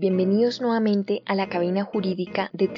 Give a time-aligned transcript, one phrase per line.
[0.00, 2.68] Bienvenidos nuevamente a la cabina jurídica de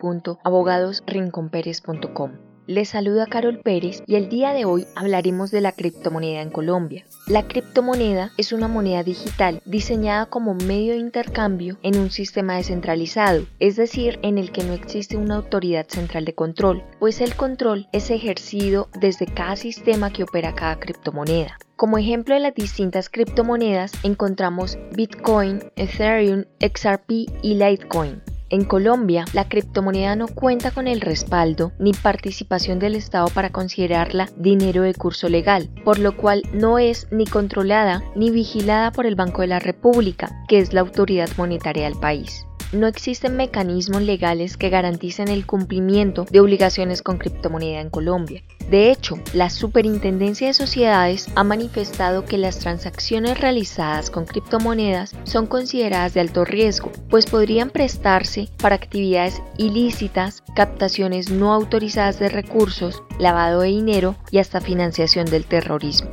[0.00, 2.30] www.abogadosrinconperes.com.
[2.66, 7.04] Les saluda Carol Pérez y el día de hoy hablaremos de la criptomoneda en Colombia.
[7.26, 13.44] La criptomoneda es una moneda digital diseñada como medio de intercambio en un sistema descentralizado,
[13.58, 17.88] es decir, en el que no existe una autoridad central de control, pues el control
[17.92, 21.58] es ejercido desde cada sistema que opera cada criptomoneda.
[21.78, 27.08] Como ejemplo de las distintas criptomonedas encontramos Bitcoin, Ethereum, XRP
[27.40, 28.20] y Litecoin.
[28.50, 34.28] En Colombia, la criptomoneda no cuenta con el respaldo ni participación del Estado para considerarla
[34.36, 39.14] dinero de curso legal, por lo cual no es ni controlada ni vigilada por el
[39.14, 44.56] Banco de la República, que es la autoridad monetaria del país no existen mecanismos legales
[44.56, 48.42] que garanticen el cumplimiento de obligaciones con criptomoneda en Colombia.
[48.70, 55.46] De hecho, la Superintendencia de Sociedades ha manifestado que las transacciones realizadas con criptomonedas son
[55.46, 63.02] consideradas de alto riesgo, pues podrían prestarse para actividades ilícitas, captaciones no autorizadas de recursos,
[63.18, 66.10] lavado de dinero y hasta financiación del terrorismo.